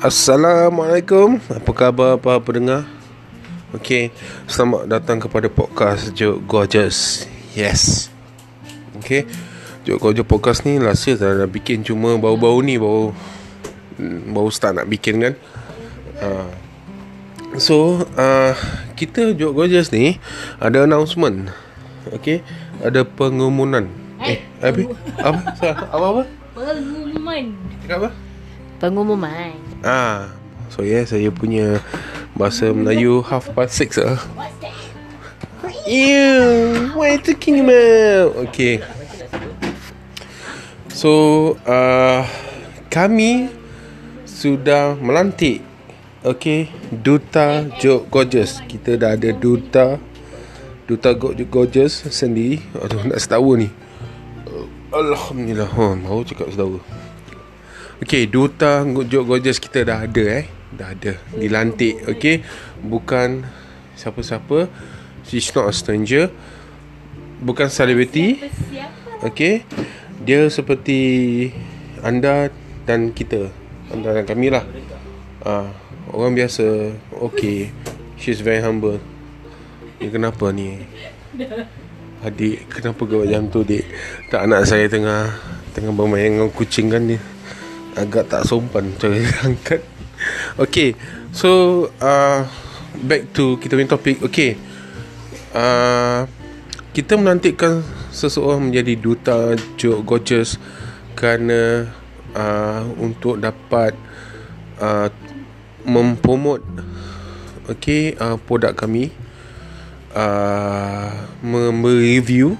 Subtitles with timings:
[0.00, 1.36] Assalamualaikum.
[1.52, 2.88] Apa khabar para pendengar?
[3.76, 4.08] Okay
[4.48, 7.28] Selamat datang kepada podcast Joke Gorgeous.
[7.52, 8.08] Yes.
[8.96, 9.28] Okay
[9.84, 13.12] Joke Gorgeous podcast ni Last year dah nak bikin Cuma baru-baru ni Baru
[14.32, 15.34] Baru start nak bikin kan.
[16.16, 16.48] Uh,
[17.60, 18.56] So uh,
[18.96, 20.16] Kita Joke Gorgeous ni
[20.64, 21.52] Ada announcement.
[22.08, 22.40] Okay
[22.80, 23.92] Ada pengumuman.
[24.24, 24.80] Eh, apa?
[25.20, 25.40] Apa?
[25.92, 26.22] Apa-apa?
[26.56, 27.52] Pengumuman.
[27.84, 28.10] Cakap apa?
[28.80, 30.28] Pengumuman Ah,
[30.68, 31.80] so yeah, saya punya
[32.36, 34.20] bahasa Melayu half past six ah.
[35.88, 38.36] Ew, what are you talking about?
[38.48, 38.84] Okay.
[40.92, 42.28] So, uh,
[42.92, 43.48] kami
[44.28, 45.64] sudah melantik
[46.20, 49.96] Okay Duta Joke Gorgeous Kita dah ada Duta
[50.84, 53.72] Duta Joke Gorgeous sendiri Aduh nak setawa ni
[54.92, 56.76] Alhamdulillah oh, Baru cakap setawa
[58.00, 60.48] Okay, Duta Jok Gorgeous kita dah ada eh.
[60.72, 61.20] Dah ada.
[61.36, 62.40] Dilantik, okay.
[62.80, 63.44] Bukan
[63.92, 64.72] siapa-siapa.
[65.28, 66.32] She's not a stranger.
[67.44, 68.40] Bukan celebrity.
[69.20, 69.68] Okay.
[70.24, 70.98] Dia seperti
[72.00, 72.48] anda
[72.88, 73.52] dan kita.
[73.92, 74.64] Anda dan kami lah.
[75.44, 75.68] Ah,
[76.08, 76.96] orang biasa.
[77.20, 77.68] Okay.
[78.16, 78.96] She's very humble.
[80.00, 80.88] Ni kenapa ni?
[82.24, 83.84] Adik, kenapa kau macam tu, dik?
[84.32, 85.36] Tak anak saya tengah
[85.76, 87.20] tengah bermain dengan kucing kan ni
[88.00, 89.84] agak tak sopan cara angkat.
[90.56, 90.96] Okay,
[91.32, 92.44] so uh,
[93.04, 94.20] back to kita punya topik.
[94.24, 94.56] Okay,
[95.52, 96.24] uh,
[96.92, 99.38] kita menantikan seseorang menjadi duta
[99.78, 100.58] Joke Gorgeous
[101.14, 101.86] kerana
[102.34, 103.94] uh, untuk dapat
[104.82, 105.08] uh,
[105.86, 106.60] mempromot
[107.70, 109.14] okay uh, produk kami
[110.12, 112.58] uh, mereview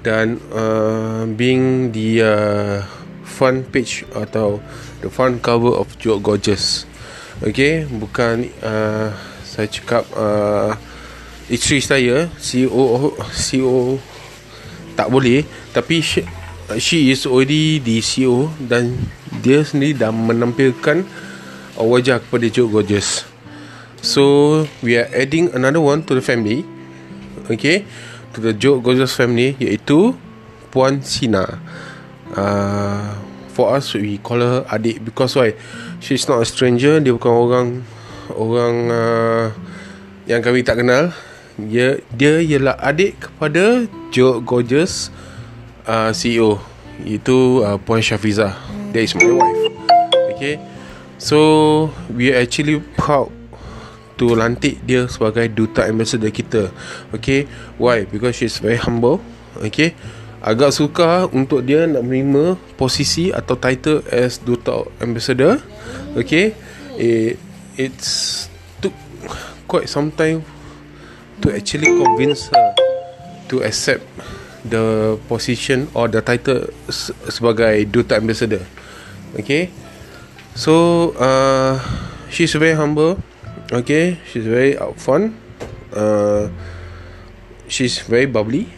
[0.00, 2.78] dan uh, being the uh,
[3.36, 4.64] front page atau
[5.04, 6.88] the front cover of Joke Gorgeous.
[7.44, 9.12] Okay, bukan uh,
[9.44, 10.72] saya cakap uh,
[11.52, 14.00] isteri saya CEO CEO
[14.96, 15.44] tak boleh
[15.76, 16.24] tapi she,
[16.80, 18.96] she is already the CEO dan
[19.44, 21.04] dia sendiri dah menampilkan
[21.76, 23.28] wajah kepada Joke Gorgeous.
[24.00, 26.64] So we are adding another one to the family.
[27.52, 27.84] Okay,
[28.32, 30.16] to the Joke Gorgeous family iaitu
[30.72, 31.60] Puan Sina.
[32.32, 33.25] Uh,
[33.56, 35.00] for us we call her adik.
[35.00, 35.56] Because why?
[36.04, 37.00] She's not a stranger.
[37.00, 37.68] Dia bukan orang
[38.36, 39.44] orang uh,
[40.28, 41.16] yang kami tak kenal.
[41.56, 45.08] Dia dia ialah adik kepada Joe Gorgeous
[45.88, 46.60] uh, CEO
[47.08, 48.52] itu uh, Puan Shafiza
[48.92, 49.72] that is my wife.
[50.36, 50.60] Okay?
[51.16, 53.32] So we are actually proud
[54.20, 56.68] to lantik dia sebagai duta ambassador kita.
[57.16, 57.48] Okay?
[57.80, 58.04] Why?
[58.04, 59.24] Because she's very humble.
[59.64, 59.96] Okay
[60.46, 65.58] agak suka untuk dia nak menerima posisi atau title as duta ambassador.
[66.14, 66.54] Okay
[66.94, 67.34] it,
[67.74, 68.46] it's
[68.78, 68.94] took
[69.66, 70.46] quite some time
[71.42, 72.78] to actually convince her
[73.50, 74.06] to accept
[74.62, 76.70] the position or the title
[77.26, 78.62] sebagai duta ambassador.
[79.34, 79.74] Okay
[80.54, 81.82] so uh,
[82.30, 83.18] she's very humble.
[83.74, 85.34] Okay she's very upfront.
[85.90, 86.54] Uh,
[87.66, 88.70] she's very bubbly.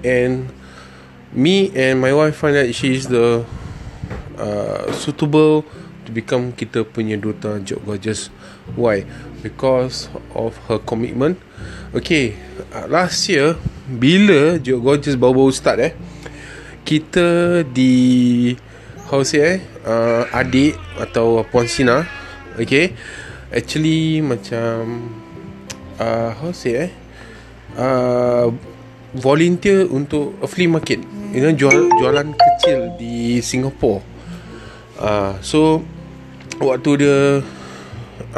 [0.00, 0.48] And
[1.34, 3.42] me and my wife find that she is the
[4.38, 5.66] uh, suitable
[6.06, 8.30] to become kita punya duta Joke Gorgeous.
[8.78, 9.04] Why?
[9.42, 11.36] Because of her commitment.
[11.92, 12.38] Okay,
[12.70, 13.58] uh, last year
[13.90, 15.92] bila Joke Gorgeous baru-baru start eh,
[16.86, 18.54] kita di
[19.10, 22.08] how say eh, uh, adik atau Puan Sina,
[22.56, 22.96] okay,
[23.52, 25.10] actually macam
[26.00, 26.90] uh, how say eh,
[27.76, 28.48] uh,
[29.14, 31.00] volunteer untuk flea market
[31.34, 34.00] you know jual jualan kecil di Singapore.
[34.94, 35.82] Uh, so
[36.62, 37.18] waktu dia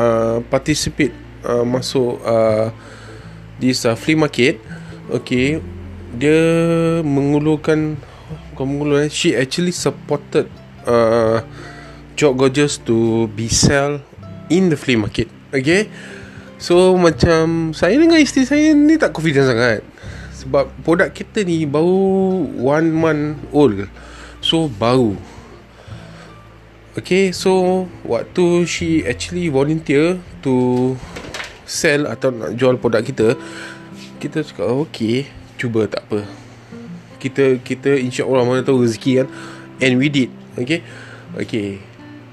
[0.01, 1.12] uh, participate
[1.45, 2.73] uh, masuk uh,
[3.61, 4.56] this uh, flea market
[5.12, 5.61] okay
[6.17, 6.41] dia
[7.05, 8.00] mengulurkan
[8.56, 10.49] bukan mengulurkan she actually supported
[10.88, 11.44] uh,
[12.17, 14.00] Job Gorgeous to be sell
[14.49, 15.93] in the flea market okay?
[16.56, 19.85] So macam saya dengan isteri saya ni tak confident sangat
[20.46, 23.90] sebab produk kita ni baru one month old.
[24.38, 25.19] So baru.
[26.94, 30.94] Okay so waktu she actually volunteer to
[31.66, 33.34] sell atau nak jual produk kita.
[34.22, 35.26] Kita cakap okay
[35.58, 36.22] cuba tak apa.
[37.19, 39.28] Kita kita insyaAllah mana tahu rezeki kan.
[39.82, 40.87] And we did okay?
[41.34, 41.82] Okay.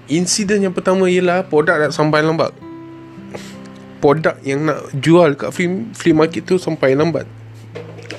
[0.05, 2.53] Insiden yang pertama ialah produk nak sampai lambat.
[3.97, 7.25] Produk yang nak jual kat flea, flea market tu sampai lambat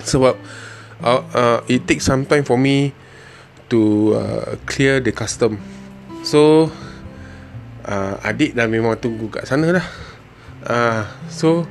[0.05, 0.37] sebab
[1.03, 2.93] uh, uh, it takes some time for me
[3.69, 5.59] to uh, clear the custom.
[6.25, 6.73] So
[7.85, 9.87] uh, Adik dah memang tunggu kat sana dah.
[10.65, 11.69] Uh, So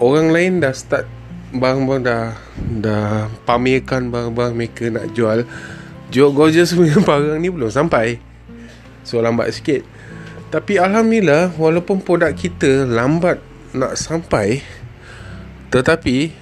[0.00, 1.08] Orang lain dah start
[1.50, 2.36] Barang-barang dah
[2.80, 5.48] Dah pamerkan barang-barang mereka nak jual.
[6.12, 8.20] Jok Gorgeous punya barang ni belum sampai.
[9.02, 9.82] So lambat sikit.
[10.52, 13.40] Tapi Alhamdulillah Walaupun produk kita lambat
[13.72, 14.60] nak sampai
[15.72, 16.39] Tetapi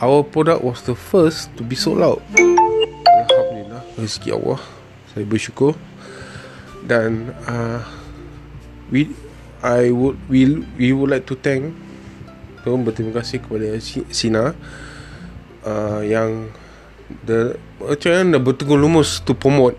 [0.00, 2.24] Our product was the first to be sold out.
[2.32, 4.56] Alhamdulillah Rezeki Allah.
[5.12, 5.76] Saya bersyukur.
[6.88, 7.84] Dan uh,
[8.88, 9.12] We
[9.60, 11.76] I would we, we would like to thank
[12.64, 13.76] Tuan berterima kasih kepada
[14.08, 14.56] Sina
[15.68, 16.48] uh, Yang
[17.28, 19.76] the, Macam mana bertunggu lumus To promote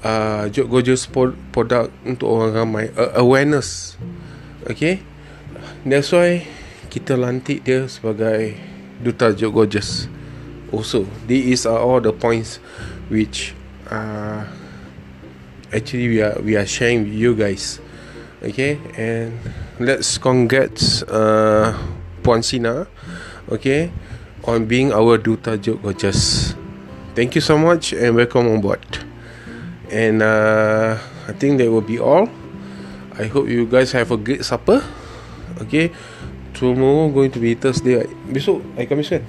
[0.00, 1.04] uh, Jok Gorgeous
[1.52, 2.88] produk Untuk orang ramai.
[2.96, 4.00] Uh, Awareness.
[4.64, 5.04] Okay?
[5.84, 6.48] That's why
[6.88, 10.08] Kita lantik dia sebagai Duta Jok Gorgeous.
[10.72, 12.58] Also These are all the points
[13.08, 13.54] Which
[13.90, 14.44] uh,
[15.72, 17.80] Actually we are We are sharing with you guys.
[18.42, 19.38] Okay And
[19.78, 21.76] Let's congrats uh,
[22.22, 22.86] Puan Sina
[23.52, 23.92] Okay
[24.44, 26.54] On being our Duta Jok Gorgeous.
[27.14, 28.82] Thank you so much And welcome on board.
[29.90, 32.28] And uh, I think that will be all.
[33.18, 34.82] I hope you guys have a great supper.
[35.62, 35.90] Okay
[36.56, 38.00] Tomorrow going to be Thursday.
[38.00, 38.12] Right?
[38.32, 39.22] Besok hari Khamis kan?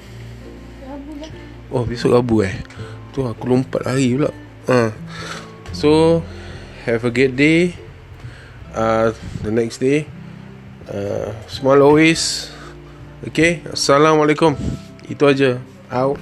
[1.68, 2.56] Oh besok Rabu eh?
[3.12, 4.32] Tu aku lompat hari pula.
[4.72, 4.96] Uh.
[5.76, 6.24] So
[6.88, 7.76] Have a great day.
[8.72, 9.12] Uh,
[9.44, 10.08] The next day.
[10.88, 12.48] Uh, Smile always.
[13.28, 13.60] Okay?
[13.68, 14.56] Assalamualaikum.
[15.12, 15.60] Itu aja.
[15.92, 16.16] Out